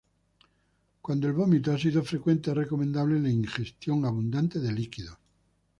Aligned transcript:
Cuando 0.99 1.27
el 1.27 1.33
vómito 1.33 1.71
ha 1.71 1.77
sido 1.77 2.01
frecuente 2.03 2.49
es 2.49 2.57
recomendable 2.57 3.19
la 3.19 3.29
ingestión 3.29 4.03
abundante 4.03 4.57
de 4.57 4.71
líquidos. 4.71 5.15